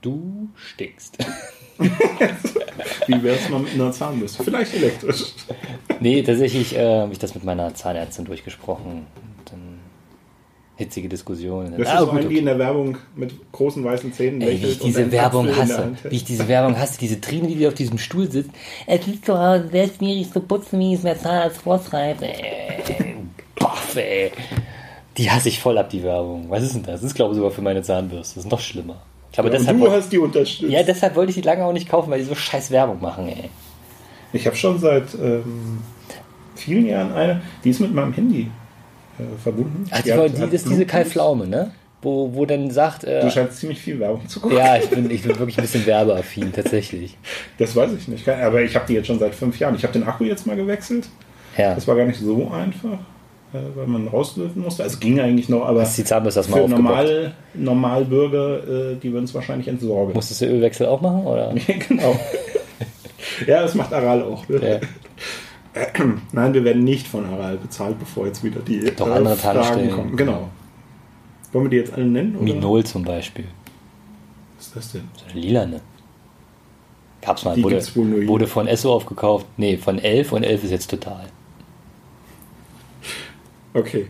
[0.01, 1.17] Du stinkst.
[3.07, 4.43] Wie wär's mal mit einer Zahnbürste?
[4.43, 5.33] Vielleicht elektrisch.
[5.99, 9.05] nee, tatsächlich äh, habe ich das mit meiner Zahnärztin durchgesprochen.
[9.49, 9.79] Dann
[10.77, 11.73] hitzige Diskussionen.
[11.77, 12.37] Das Ah, ist so gut, ein, okay.
[12.39, 15.93] in der Werbung mit großen weißen Zähnen Ey, wie ich diese Werbung der hasse.
[16.09, 16.97] Wie ich diese Werbung hasse.
[16.99, 18.51] Diese Trine, die auf diesem Stuhl sitzt.
[18.87, 22.21] Es ist doch sehr schwierig zu putzen, wie es mir Zahnarzt vorschreibt.
[22.21, 23.15] Ey,
[23.59, 24.31] Baff, ey.
[25.17, 26.49] Die hasse ich voll ab, die Werbung.
[26.49, 26.99] Was ist denn das?
[27.01, 28.35] Das ist, glaube ich, sogar für meine Zahnbürste.
[28.35, 29.01] Das ist noch schlimmer.
[29.35, 30.71] Glaube, Ja, deshalb, du wollte- hast die unterstützt.
[30.71, 33.27] ja, deshalb wollte ich die lange auch nicht kaufen, weil die so scheiß Werbung machen,
[33.27, 33.49] ey.
[34.33, 35.79] Ich habe schon seit ähm,
[36.55, 38.49] vielen Jahren eine, die ist mit meinem Handy
[39.19, 39.85] äh, verbunden.
[39.91, 41.05] Ach, die, hat- war- die, hat das ist diese Kai.
[41.05, 41.71] Pflaume, ne?
[42.01, 44.57] Wo, wo dann sagt, Du äh, scheinst ziemlich viel Werbung zu gucken.
[44.57, 47.17] ja, ich bin, ich bin wirklich ein bisschen werbeaffin, tatsächlich.
[47.57, 48.27] Das weiß ich nicht.
[48.29, 49.73] Aber ich habe die jetzt schon seit fünf Jahren.
[49.75, 51.07] Ich habe den Akku jetzt mal gewechselt.
[51.57, 51.73] Ja.
[51.73, 52.99] Das war gar nicht so einfach,
[53.75, 54.83] weil man rauslöten musste.
[54.83, 59.25] Also es ging eigentlich noch, aber die Zahnbürste erstmal für normal, Normalbürger, äh, die würden
[59.25, 60.13] es wahrscheinlich entsorgen.
[60.13, 61.53] Musstest du Ölwechsel auch machen, oder?
[61.87, 62.19] genau.
[63.47, 64.47] ja, das macht Aral auch.
[64.47, 64.81] Ne?
[65.75, 65.81] Ja.
[66.31, 69.91] Nein, wir werden nicht von Aral bezahlt, bevor jetzt wieder die Doch andere Fragen Tankstellen.
[69.91, 70.15] kommen.
[70.15, 70.49] Genau.
[71.51, 72.35] Wollen wir die jetzt alle nennen?
[72.35, 72.43] Oder?
[72.43, 73.45] Minol zum Beispiel.
[74.57, 75.09] Was ist das denn?
[75.17, 75.81] So eine lilane.
[77.21, 79.47] Gab's mal, Die wurde, wohl nur wurde von Esso aufgekauft.
[79.57, 81.25] Nee, von 11 und 11 ist jetzt total.
[83.75, 84.07] Okay.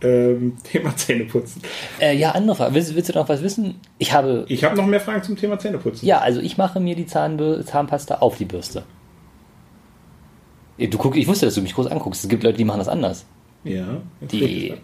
[0.00, 1.60] Ähm, Thema Zähneputzen.
[2.00, 2.74] Äh, ja, andere Frage.
[2.74, 3.74] Willst, willst du noch was wissen?
[3.98, 4.46] Ich habe.
[4.48, 6.06] Ich habe noch mehr Fragen zum Thema Zähneputzen.
[6.06, 8.84] Ja, also ich mache mir die Zahnbür Zahnpasta auf die Bürste.
[10.78, 12.22] Du guck, ich wusste, dass du mich groß anguckst.
[12.22, 13.26] Es gibt Leute, die machen das anders.
[13.64, 14.00] Ja.
[14.20, 14.74] Die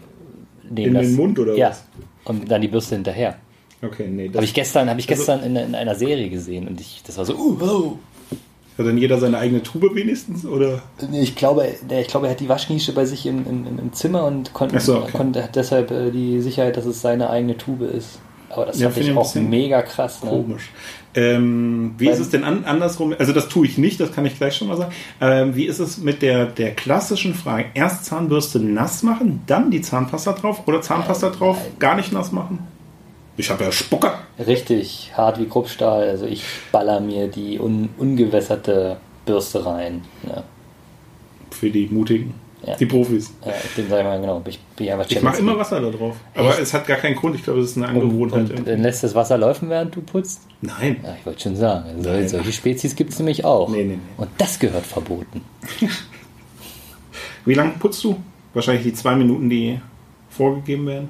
[0.69, 1.85] nehmen In den Mund oder ja, was?
[2.25, 3.37] Und dann die Bürste hinterher.
[3.81, 4.27] Okay, nee.
[4.27, 7.01] Das Habe ich gestern, habe ich Also- gestern in, in einer Serie gesehen und ich,
[7.05, 7.93] das war so, uh, wow.
[8.77, 10.45] Hat dann jeder seine eigene Tube wenigstens?
[10.45, 10.81] Oder?
[11.13, 14.53] Ich glaube, ich glaube, er hat die Waschnische bei sich im, im, im Zimmer und
[14.53, 15.11] konnte, so, okay.
[15.13, 18.19] konnte hat deshalb äh, die Sicherheit, dass es seine eigene Tube ist.
[18.49, 20.23] Aber das Ja, fand finde ich auch mega krass.
[20.23, 20.29] Ne?
[20.29, 20.69] Komisch.
[21.13, 23.15] Ähm, wie Weil- ist es denn an, andersrum?
[23.17, 24.91] Also das tue ich nicht, das kann ich gleich schon mal sagen.
[25.21, 27.65] Ähm, wie ist es mit der, der klassischen Frage?
[27.73, 32.59] Erst Zahnbürste nass machen, dann die Zahnpasta drauf oder Zahnpasta drauf, gar nicht nass machen?
[33.37, 34.19] Ich habe ja Spucker.
[34.39, 36.09] Richtig hart wie Kruppstahl.
[36.09, 40.03] Also ich baller mir die un, ungewässerte Bürste rein.
[40.27, 40.43] Ja.
[41.51, 42.33] Für die Mutigen,
[42.65, 42.75] Ja.
[42.75, 43.33] die Profis.
[43.45, 44.41] Ja, den sag ich mal genau.
[44.79, 45.57] Ich einfach Ich mache immer.
[45.57, 46.15] Wasser da drauf.
[46.33, 46.59] Aber Echt?
[46.59, 47.35] es hat gar keinen Grund.
[47.35, 48.51] Ich glaube, das ist eine und, Angewohnheit.
[48.51, 50.41] und dann lässt das Wasser laufen, während du putzt?
[50.61, 50.97] Nein.
[51.03, 51.89] Ja, ich wollte schon sagen.
[51.97, 52.27] Also Nein.
[52.29, 53.69] solche Spezies gibt es nämlich auch.
[53.69, 53.99] Nee, nee, nee.
[54.17, 55.41] Und das gehört verboten.
[57.45, 58.15] Wie lange putzt du?
[58.53, 59.79] Wahrscheinlich die zwei Minuten, die
[60.29, 61.09] vorgegeben werden.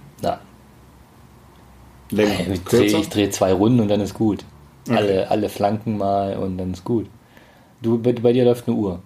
[2.16, 2.40] Länger.
[2.54, 4.44] ich drehe dreh zwei Runden und dann ist gut.
[4.88, 4.98] Okay.
[4.98, 7.08] Alle, alle Flanken mal und dann ist gut.
[7.82, 9.00] Du, bei, bei dir läuft eine Uhr.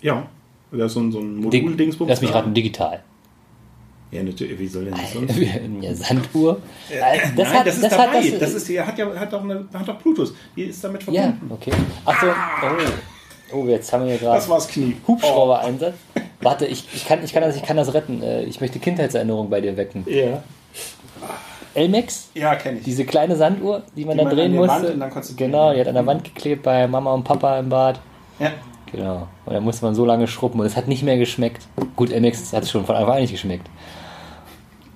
[0.00, 0.26] Ja.
[0.70, 2.08] Da ist so ein, so ein Modul-Dingsbums.
[2.10, 3.02] Lass mich raten, digital.
[4.10, 4.58] Ja, natürlich.
[4.58, 5.34] Wie soll denn das sonst?
[5.38, 6.58] Eine Sanduhr.
[6.90, 8.30] Äh, Nein, hat- das ist hat dabei.
[8.30, 10.32] das- Das, ist, ja, hat ja hat auch, eine, hat auch Bluetooth.
[10.56, 11.50] Die ist damit Ja, verbunden.
[11.52, 11.72] okay.
[12.04, 13.56] Achso, oh.
[13.56, 14.96] oh, jetzt haben wir gerade Das war's Knie.
[15.06, 15.94] Hubschrauber-Einsatz.
[16.40, 18.22] Warte, ich, ich, kann, ich, kann das, ich kann das retten.
[18.22, 20.04] Äh, Ich möchte Kindheitserinnerungen bei dir wecken.
[20.08, 20.42] Ja.
[21.78, 22.84] Elmex, Ja, kenne ich.
[22.84, 25.34] diese kleine Sanduhr, die man Die dann man drehen musste.
[25.36, 28.00] genau, die hat an der Wand geklebt bei Mama und Papa im Bad.
[28.38, 28.50] ja.
[28.90, 29.28] Genau.
[29.44, 31.66] Und dann musste man so lange schrubben und es hat nicht mehr geschmeckt.
[31.94, 33.68] Gut, Elmex hat es schon von Anfang an nicht geschmeckt.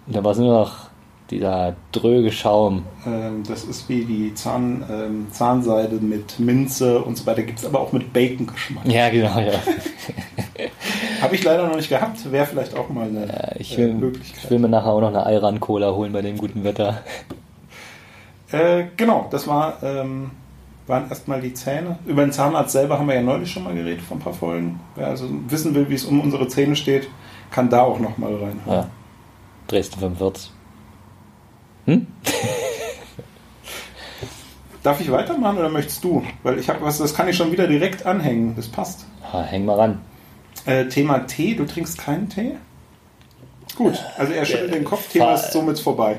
[0.07, 0.89] Und dann war es nur noch
[1.33, 2.85] dieser dröge Schaum.
[3.07, 7.43] Ähm, das ist wie die Zahn, ähm, Zahnseide mit Minze und so weiter.
[7.43, 8.87] Gibt es aber auch mit Bacon-Geschmack.
[8.87, 9.53] Ja, genau, ja.
[11.21, 12.31] Habe ich leider noch nicht gehabt.
[12.31, 14.45] Wäre vielleicht auch mal eine Ich äh, will, Möglichkeit.
[14.45, 17.03] ich will mir nachher auch noch eine Ayran-Cola holen bei dem guten Wetter.
[18.51, 20.31] Äh, genau, das war, ähm,
[20.87, 21.99] waren erstmal die Zähne.
[22.07, 24.81] Über den Zahnarzt selber haben wir ja neulich schon mal geredet vor ein paar Folgen.
[24.95, 27.09] Wer also wissen will, wie es um unsere Zähne steht,
[27.51, 28.61] kann da auch noch mal rein.
[28.67, 28.89] Ja.
[29.69, 30.51] Dresden 45.
[31.87, 32.07] Hm?
[34.83, 36.25] Darf ich weitermachen oder möchtest du?
[36.43, 38.57] Weil ich habe was, das kann ich schon wieder direkt anhängen.
[38.57, 39.07] Das passt.
[39.33, 40.01] Ah, häng mal ran.
[40.67, 42.57] Äh, Thema Tee, du trinkst keinen Tee?
[43.77, 46.19] Gut, also er schüttelt den Kopf, Thema ist somit vorbei.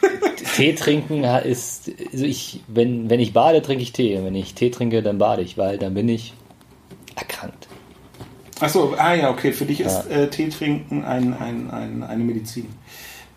[0.56, 4.18] Tee trinken ist, also ich, wenn, wenn ich bade, trinke ich Tee.
[4.22, 6.32] Wenn ich Tee trinke, dann bade ich, weil dann bin ich
[7.16, 7.68] erkrankt.
[8.60, 12.68] Achso, ah ja, okay, für dich ist äh, Tee trinken ein, ein, ein, eine Medizin.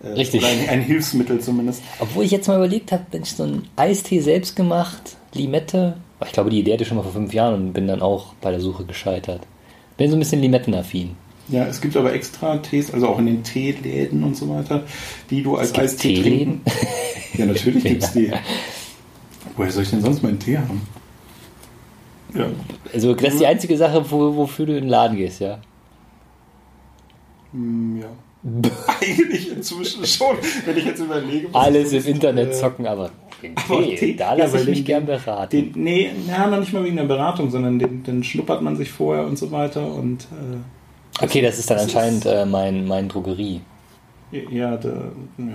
[0.04, 0.46] Äh, Richtig.
[0.46, 1.82] Ein, ein Hilfsmittel zumindest.
[2.00, 6.32] Obwohl ich jetzt mal überlegt habe, wenn ich so einen Eistee selbst gemacht, Limette, ich
[6.32, 8.52] glaube, die Idee hatte ich schon mal vor fünf Jahren und bin dann auch bei
[8.52, 9.42] der Suche gescheitert.
[9.98, 11.16] Bin so ein bisschen limettenaffin.
[11.50, 14.84] Ja, es gibt aber extra Tees, also auch in den Teeläden und so weiter,
[15.30, 16.62] die du als Eistee trinken.
[17.36, 18.32] Ja, natürlich gibt es die.
[19.58, 20.82] Woher soll ich denn sonst meinen Tee haben?
[22.36, 22.46] Ja.
[22.94, 25.58] Also das ist die einzige Sache, wo, wofür du in den Laden gehst, ja.
[27.52, 28.08] Hm, ja.
[29.02, 31.48] Eigentlich inzwischen schon, wenn ich jetzt überlege.
[31.52, 33.10] was Alles im Internet äh, zocken, aber
[33.70, 35.72] aber Tee- da lasse ich mich gern beraten.
[35.74, 38.92] Den, nee, na, noch nicht mal wegen der Beratung, sondern den, den schnuppert man sich
[38.92, 42.86] vorher und so weiter und äh, okay, das ist dann das anscheinend ist- äh, mein,
[42.88, 43.62] mein Drogerie.
[44.32, 45.46] ja, da, ja.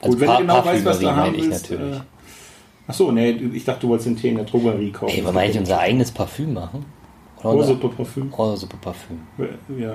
[0.00, 1.70] Also Gut, wenn du genau weißt, was du haben meine ich willst.
[1.70, 1.96] natürlich.
[1.96, 2.00] Äh,
[2.88, 5.12] Achso, nee, ich dachte, du wolltest den Tee in der Drogerie kaufen.
[5.16, 6.84] Ey, wollen wir eigentlich unser eigenes Parfüm machen?
[7.40, 8.32] Oder Oh, unser super Parfüm.
[8.36, 9.20] oh, super Parfüm.
[9.76, 9.94] Ja.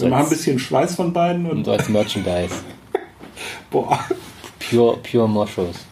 [0.00, 2.54] So Wir machen ein bisschen Schweiß von beiden und Und so als Merchandise.
[3.70, 3.98] boah.
[4.58, 5.84] Pure, pure Moschus.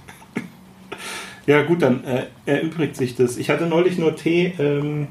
[1.46, 3.36] Ja gut, dann äh, erübrigt sich das.
[3.36, 5.08] Ich hatte neulich nur Tee, ähm,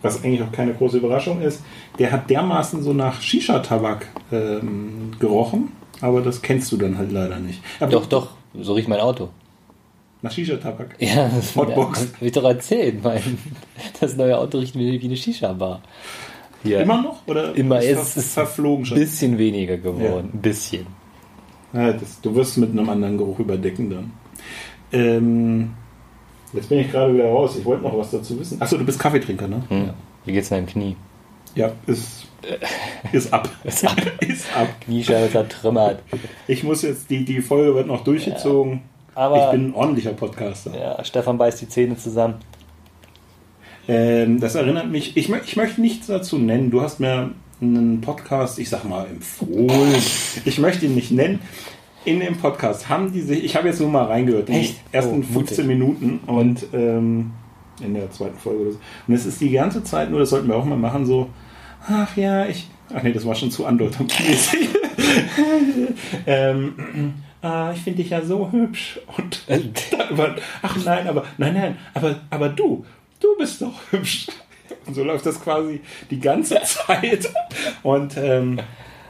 [0.00, 1.64] was eigentlich auch keine große Überraschung ist.
[1.98, 7.40] Der hat dermaßen so nach Shisha-Tabak ähm, gerochen, aber das kennst du dann halt leider
[7.40, 7.60] nicht.
[7.80, 8.28] Aber Doch, doch,
[8.60, 9.30] so riecht mein Auto.
[10.22, 10.94] Nach Shisha-Tabak.
[11.00, 12.00] Ja, das Hotbox.
[12.14, 13.02] hab ich doch erzählt.
[13.02, 13.38] Mein,
[14.00, 15.82] das neue Auto riecht wie eine Shisha-Bar.
[16.66, 16.80] Ja.
[16.80, 17.26] Immer noch?
[17.26, 18.98] Oder Immer, ist es ver ist verflogen ein schon?
[18.98, 20.30] bisschen weniger geworden.
[20.34, 20.86] Ein bisschen.
[21.72, 24.12] Ja, das, du wirst es mit einem anderen Geruch überdecken dann.
[24.92, 25.70] Ähm,
[26.52, 27.56] jetzt bin ich gerade wieder raus.
[27.58, 28.60] Ich wollte noch was dazu wissen.
[28.62, 29.62] Achso, du bist Kaffeetrinker, ne?
[29.68, 29.90] Hm.
[30.24, 30.96] Wie geht's deinem Knie?
[31.54, 32.26] Ja, ist,
[33.12, 33.48] ist ab.
[33.64, 33.96] Ist ab.
[34.20, 34.68] ist ab.
[34.82, 36.02] Kniescheibe zertrümmert.
[36.46, 38.82] Ich muss jetzt, die, die Folge wird noch durchgezogen.
[39.14, 40.78] Aber ich bin ein ordentlicher Podcaster.
[40.78, 42.34] ja, Stefan beißt die Zähne zusammen.
[43.88, 46.70] Ähm, das erinnert mich, ich, ich möchte nichts dazu nennen.
[46.70, 50.02] Du hast mir einen Podcast, ich sag mal, empfohlen.
[50.44, 51.40] Ich möchte ihn nicht nennen.
[52.04, 54.76] In dem Podcast haben die sich, ich habe jetzt nur mal reingehört, die Echt?
[54.92, 55.66] ersten Oh, 15 mutig.
[55.66, 57.32] Minuten und ähm,
[57.82, 58.60] in der zweiten Folge.
[58.60, 58.78] Oder so.
[59.08, 61.28] Und es ist die ganze Zeit nur, das sollten wir auch mal machen, so,
[61.88, 64.68] ach ja, ich, ach nee, das war schon zu andeutungsmäßig.
[66.26, 69.00] ähm, ah, ich finde dich ja so hübsch.
[69.16, 69.72] Und dann
[70.10, 72.84] über, ach nein, aber, nein, nein, aber, aber du,
[73.20, 74.26] du bist doch hübsch.
[74.86, 77.28] Und so läuft das quasi die ganze Zeit.
[77.82, 78.60] Und ähm,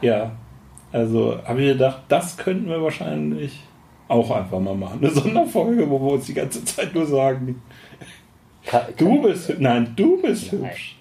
[0.01, 0.31] ja,
[0.91, 3.59] also habe ich gedacht, das könnten wir wahrscheinlich
[4.07, 4.99] auch einfach mal machen.
[5.01, 7.61] Eine Sonderfolge, wo wir uns die ganze Zeit nur sagen,
[8.97, 9.59] du bist hübsch.
[9.59, 10.69] Nein, du bist Nein.
[10.69, 10.95] hübsch.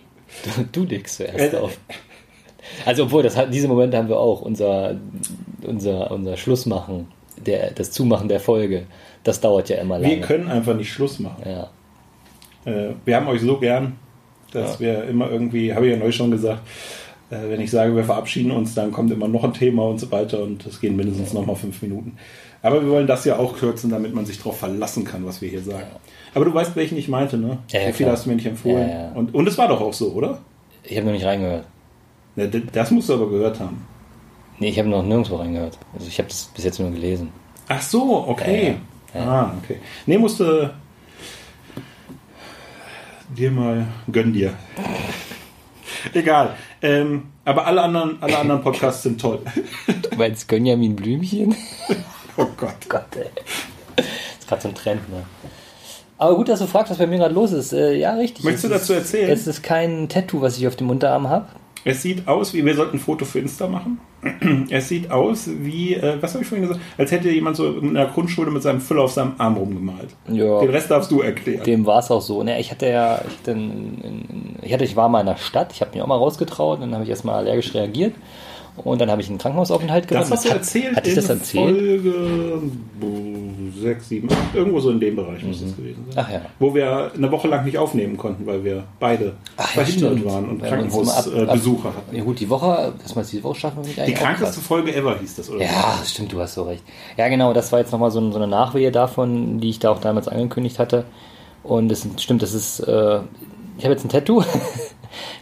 [0.45, 1.79] Du, du legst zuerst Äh, auf.
[2.85, 4.43] Also, obwohl, das hat, diese Momente haben wir auch.
[4.43, 4.97] Unser,
[5.63, 7.07] unser, unser Schlussmachen,
[7.39, 8.87] der, das Zumachen der Folge,
[9.23, 10.17] das dauert ja immer lange.
[10.17, 11.43] Wir können einfach nicht Schluss machen.
[11.47, 11.71] ja.
[12.67, 13.97] Äh, wir haben euch so gern,
[14.53, 14.81] dass Ja.
[14.81, 16.61] wir immer irgendwie, habe ich ja neulich schon gesagt,
[17.31, 20.11] äh, wenn ich sage, wir verabschieden uns, dann kommt immer noch ein Thema und so
[20.13, 22.17] weiter und das gehen mindestens noch mal fünf Minuten.
[22.63, 25.49] Aber wir wollen das ja auch kürzen, damit man sich darauf verlassen kann, was wir
[25.49, 25.87] hier sagen.
[26.35, 27.59] Aber du weißt, welchen ich meinte, ne?
[27.71, 28.13] Ja, ja, Wie viel klar.
[28.17, 28.89] hast du mir nicht empfohlen?
[28.89, 29.13] Ja, ja.
[29.15, 30.41] Und, und es war doch auch so, oder?
[30.83, 31.65] Ich habe noch nicht reingehört.
[32.35, 33.85] Ne, d- das musst du aber gehört haben.
[34.59, 35.79] Nee, ich habe noch nirgendwo reingehört.
[35.95, 37.29] Also, ich habe das bis jetzt nur gelesen.
[37.69, 38.77] Ach so, okay.
[39.15, 39.27] Ja, ja.
[39.31, 39.77] Ah, okay.
[40.07, 40.73] Nee, musste
[43.35, 44.53] dir mal, gönn dir.
[46.13, 46.55] Egal.
[46.83, 49.41] Ähm, aber alle anderen, alle anderen Podcasts sind toll.
[49.87, 51.55] Du meinst Gönjamin Blümchen?
[52.39, 52.75] Oh Gott.
[52.91, 53.25] Gott, ey.
[53.97, 54.05] Das
[54.41, 55.23] ist gerade so ein Trend, ne?
[56.19, 57.73] Aber gut, dass du fragst, was bei mir gerade los ist.
[57.73, 58.45] Äh, ja, richtig.
[58.45, 59.31] Möchtest Es du dazu ist- erzählen?
[59.31, 61.47] Es ist kein Tattoo, was ich auf dem Unterarm habe.
[61.85, 63.99] Es sieht aus wie, wir sollten ein Foto für Insta machen.
[64.71, 67.95] Es sieht aus wie, äh, was habe ich vorhin gesagt, als hätte jemand so in
[67.95, 70.09] der Grundschule mit seinem Füller auf seinem Arm rumgemalt.
[70.29, 70.61] Ja.
[70.61, 71.65] Den Rest darfst du erklären.
[71.65, 72.43] Dem war es auch so.
[72.43, 75.37] Ne, ich hatte ja, ich, hatte in, in, ich, hatte, ich war mal in der
[75.37, 78.15] Stadt, ich habe mich auch mal rausgetraut, dann habe ich erstmal allergisch reagiert
[78.77, 80.31] und dann habe ich einen Krankenhausaufenthalt das gemacht.
[80.33, 81.77] hast du Hat- erzählt Hatte ich das in erzählt?
[81.77, 82.61] Folge
[83.83, 86.15] 6, 7, 8, irgendwo so in dem Bereich muss das gewesen sein.
[86.15, 86.27] Mhm.
[86.29, 86.41] Ach ja.
[86.59, 90.25] Wo wir eine Woche lang nicht aufnehmen konnten, weil wir beide Ach ja, verhindert stimmt.
[90.33, 92.17] waren und Weil wir uns immer ab- Krankenhausbesuche ab- hatten.
[92.17, 94.23] Ja gut, die Woche, dass wir es diese Woche schaffen, wir nicht Die eigentlich auch
[94.23, 94.61] krankeste.
[94.61, 95.63] Folge ever hieß das, oder?
[95.63, 96.83] Ja, stimmt, du hast so recht.
[97.17, 100.01] Ja, genau, das war jetzt nochmal so, so eine Nachwehe davon, die ich da auch
[100.01, 101.05] damals angekündigt hatte.
[101.63, 103.19] Und es stimmt, das ist, äh,
[103.79, 104.43] ich habe jetzt ein Tattoo.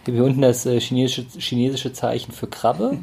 [0.05, 2.97] Hier unten das äh, chinesische, chinesische Zeichen für Krabbe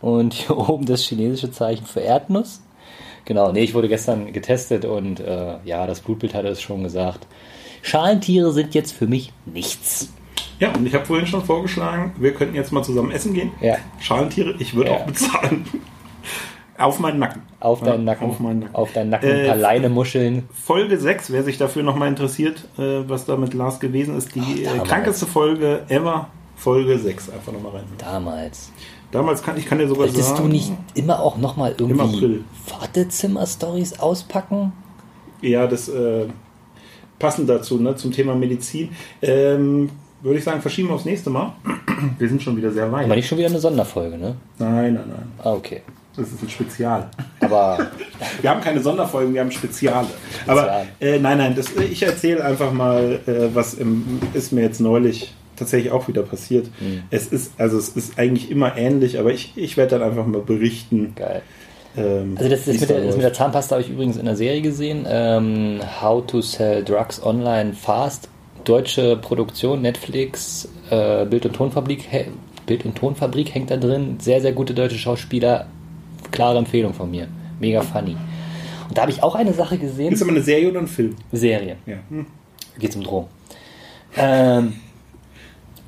[0.00, 2.60] und hier oben das chinesische Zeichen für Erdnuss.
[3.24, 7.26] Genau, nee, ich wurde gestern getestet und äh, ja, das Blutbild hatte es schon gesagt.
[7.82, 10.10] Schalentiere sind jetzt für mich nichts.
[10.60, 13.50] Ja, und ich habe vorhin schon vorgeschlagen, wir könnten jetzt mal zusammen essen gehen.
[13.60, 13.76] Ja.
[14.00, 14.96] Schalentiere, ich würde Ja.
[14.98, 15.64] auch bezahlen.
[16.76, 17.42] Auf meinen Nacken.
[17.60, 18.28] Auf deinen Nacken.
[18.28, 18.74] Auf meinen Nacken.
[18.74, 20.48] Auf deinen Nacken Äh, ein paar Leinemuscheln.
[20.52, 24.62] Folge 6, wer sich dafür nochmal interessiert, äh, was da mit Lars gewesen ist, die
[24.62, 24.88] äh, damals.
[24.88, 27.30] krankeste Folge ever, Folge 6.
[27.30, 27.84] Einfach nochmal rein.
[27.98, 28.70] Damals.
[29.12, 30.42] Damals kann ich kann dir sogar Wolltest sagen.
[30.42, 32.42] du nicht immer auch nochmal irgendwie.
[32.68, 34.72] Wartezimmer-Stories auspacken?
[35.40, 36.26] Ja, das äh,
[37.20, 38.88] passend dazu, ne, zum Thema Medizin.
[39.22, 39.90] Ähm,
[40.22, 41.52] würde ich sagen, verschieben wir aufs nächste Mal.
[42.18, 43.04] Wir sind schon wieder sehr weit.
[43.04, 44.34] Aber nicht schon wieder eine Sonderfolge, ne?
[44.58, 45.32] Nein, nein, nein.
[45.38, 45.82] Ah, okay.
[46.16, 47.08] Das ist ein Spezial.
[47.40, 47.90] Aber
[48.40, 50.06] Wir haben keine Sonderfolgen, wir haben Speziale.
[50.46, 54.80] Aber äh, nein, nein, das, ich erzähle einfach mal, äh, was im, ist mir jetzt
[54.80, 56.66] neulich tatsächlich auch wieder passiert.
[56.80, 57.02] Mhm.
[57.10, 60.40] Es ist, also es ist eigentlich immer ähnlich, aber ich, ich werde dann einfach mal
[60.40, 61.14] berichten.
[61.16, 61.42] geil.
[61.96, 64.36] Ähm, Also das, das, mit der, das mit der Zahnpasta habe ich übrigens in der
[64.36, 65.06] Serie gesehen.
[65.08, 68.28] Ähm, How to Sell Drugs Online Fast.
[68.64, 72.08] Deutsche Produktion, Netflix, äh, Bild- und Tonfabrik,
[72.66, 74.16] Bild- und Tonfabrik hängt da drin.
[74.20, 75.66] Sehr, sehr gute deutsche Schauspieler.
[76.30, 77.28] Klare Empfehlung von mir.
[77.60, 78.16] Mega funny.
[78.88, 80.12] Und da habe ich auch eine Sache gesehen.
[80.12, 81.16] Ist aber eine Serie oder ein Film?
[81.32, 81.76] Serie.
[81.86, 81.96] Ja.
[82.08, 82.26] Hm.
[82.78, 83.28] Geht um Drogen.
[84.16, 84.74] Ähm,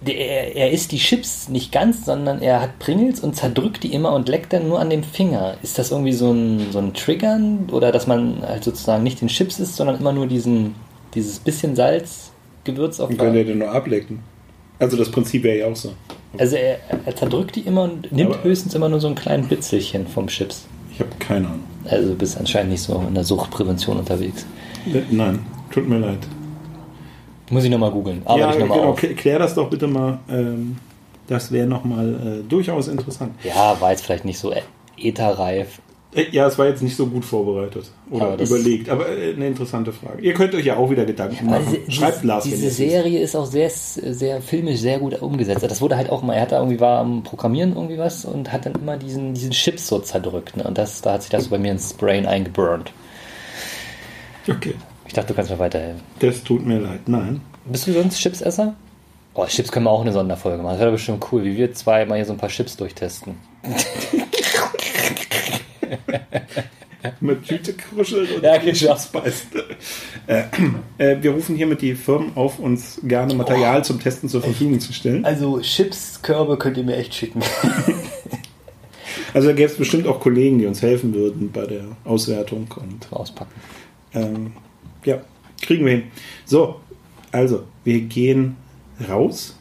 [0.00, 4.12] der, er, isst die Chips nicht ganz, sondern er hat Pringles und zerdrückt die immer
[4.12, 5.56] und leckt dann nur an dem Finger.
[5.62, 7.68] Ist das irgendwie so ein, so ein Triggern?
[7.72, 10.74] Oder dass man halt sozusagen nicht den Chips isst, sondern immer nur diesen,
[11.14, 12.32] dieses bisschen Salz,
[12.64, 14.20] Gewürz auf Dann könnt ihr den nur ablecken.
[14.78, 15.92] Also das Prinzip wäre ja auch so.
[16.38, 19.48] Also er, er zerdrückt die immer und nimmt Aber- höchstens immer nur so ein kleines
[19.48, 20.66] Bitzelchen vom Chips.
[20.92, 21.60] Ich habe keine Ahnung.
[21.84, 24.44] Also du bist anscheinend nicht so in der Suchtprävention unterwegs.
[24.86, 26.18] Äh, Nein, tut mir leid.
[27.50, 28.22] Muss ich nochmal googeln.
[28.26, 29.00] Ja, ich nochmal genau, auf.
[29.00, 30.18] klär das doch bitte mal.
[30.28, 30.76] Ähm,
[31.28, 33.32] das wäre nochmal äh, durchaus interessant.
[33.44, 34.52] Ja, war jetzt vielleicht nicht so
[34.96, 35.80] etherreif.
[36.14, 39.48] Äh, Ja, es war jetzt nicht so gut vorbereitet oder Aber überlegt, aber äh, eine
[39.48, 40.22] interessante Frage.
[40.22, 41.76] Ihr könnt euch ja auch wieder Gedanken machen.
[41.86, 42.70] diese, Schreibt Lars, diese.
[42.70, 45.62] Serie ist auch sehr, sehr filmisch, sehr gut umgesetzt.
[45.62, 48.52] Das wurde halt auch mal, er hat da irgendwie war am Programmieren irgendwie was und
[48.52, 50.56] hat dann immer diesen, diesen Chips so zerdrückt.
[50.56, 50.64] Ne?
[50.64, 52.92] Und das, da hat sich das so bei mir ins Brain eingeburnt.
[54.48, 54.74] Okay,
[55.08, 56.00] Ich dachte, du kannst mir weiterhelfen.
[56.20, 57.00] das tut mir leid.
[57.06, 57.40] Nein.
[57.64, 58.74] Bist du sonst Chipsesser?
[59.34, 60.74] Oh, Chips können wir auch eine Sonderfolge machen.
[60.74, 63.34] Das wäre bestimmt cool, wie wir zwei mal hier so ein paar Chips durchtesten.
[67.20, 68.72] Mit Tüte kruscheln und Ja, genau.
[68.72, 69.50] Chips beißen.
[70.26, 70.42] Äh,
[70.98, 74.92] äh, wir rufen hiermit die Firmen auf, uns gerne Material zum Testen zur Verfügung zu
[74.92, 75.24] stellen.
[75.24, 77.42] Also Chipskörbe könnt ihr mir echt schicken.
[79.34, 83.12] Also da gäbe es bestimmt auch Kollegen, die uns helfen würden bei der Auswertung und
[83.12, 83.52] Auspacken.
[84.14, 84.52] Ähm,
[85.04, 85.20] ja,
[85.60, 86.02] kriegen wir hin.
[86.46, 86.80] So,
[87.32, 88.56] also, wir gehen
[89.06, 89.58] raus.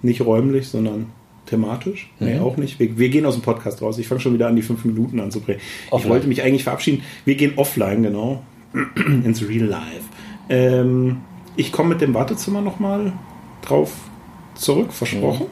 [0.00, 1.10] Nicht räumlich, sondern
[1.48, 2.10] thematisch.
[2.20, 2.42] Nee, Mhm.
[2.42, 2.78] auch nicht.
[2.78, 3.98] Wir, wir gehen aus dem Podcast raus.
[3.98, 5.60] Ich fange schon wieder an, die fünf Minuten anzubringen.
[5.86, 6.10] Ich Offline.
[6.12, 7.02] wollte mich eigentlich verabschieden.
[7.24, 8.42] Wir gehen offline, genau.
[9.24, 10.04] Ins Real Life.
[10.48, 11.18] Ähm,
[11.56, 13.12] ich komme mit dem Wartezimmer nochmal
[13.62, 13.92] drauf
[14.54, 15.46] zurück, versprochen.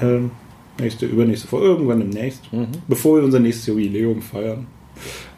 [0.00, 0.30] Ähm,
[0.80, 2.52] nächste, übernächste Folge, irgendwann demnächst.
[2.52, 2.68] Mhm.
[2.88, 4.66] Bevor wir unser nächstes Jubiläum feiern,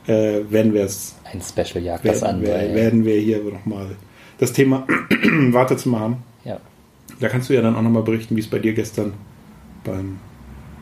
[0.07, 2.43] äh, werden wir es Ein Special jagt das werden, an.
[2.43, 3.97] wir, werden wir hier nochmal
[4.39, 4.87] das Thema
[5.51, 6.17] Wartezimmer haben.
[6.45, 6.59] ja.
[7.21, 9.13] Da kannst du ja dann auch nochmal berichten, wie es bei dir gestern
[9.85, 10.19] beim,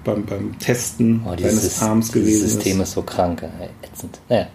[0.04, 2.88] beim, beim Testen Oh, deines dieses, Arms dieses gewesen System ist.
[2.88, 4.20] ist so krank, ey, ätzend.
[4.28, 4.48] Naja.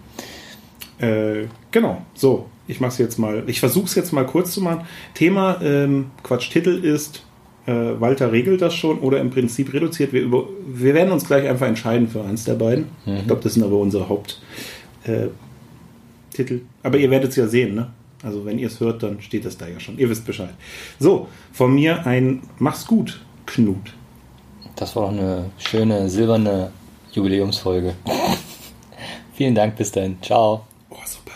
[0.99, 4.61] Äh, genau, so, ich mache es jetzt mal, ich versuche es jetzt mal kurz zu
[4.61, 4.85] machen.
[5.13, 7.23] Thema, ähm, Quatsch, Titel ist,
[7.67, 10.11] äh, Walter regelt das schon oder im Prinzip reduziert.
[10.13, 12.85] Wir, über, wir werden uns gleich einfach entscheiden für eins der beiden.
[13.05, 13.17] Mhm.
[13.17, 14.41] Ich glaube, das sind aber unsere Haupttitel.
[15.05, 17.87] Äh, aber ihr werdet es ja sehen, ne?
[18.23, 19.97] Also wenn ihr es hört, dann steht das da ja schon.
[19.99, 20.53] Ihr wisst Bescheid.
[20.99, 23.93] So, von mir ein Mach's gut, Knut.
[24.77, 26.71] Das war doch eine schöne silberne
[27.11, 27.95] Jubiläumsfolge.
[29.33, 30.21] Vielen Dank, bis dahin.
[30.21, 30.67] Ciao.
[30.91, 31.33] Oh, super.